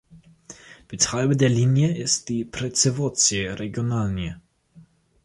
[0.87, 4.41] Betreiber der Linie ist die Przewozy Regionalne.